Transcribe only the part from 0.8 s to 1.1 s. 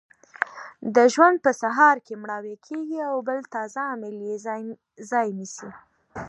د